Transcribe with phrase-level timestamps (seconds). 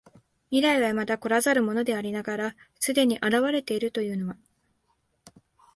[0.49, 4.37] 未来は未だ来らざるものでありながら既に現れているというのは、